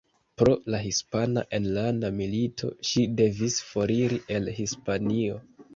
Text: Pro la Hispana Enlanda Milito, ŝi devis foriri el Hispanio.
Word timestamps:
Pro 0.41 0.53
la 0.75 0.79
Hispana 0.85 1.43
Enlanda 1.59 2.11
Milito, 2.23 2.73
ŝi 2.93 3.07
devis 3.21 3.63
foriri 3.71 4.23
el 4.39 4.55
Hispanio. 4.61 5.45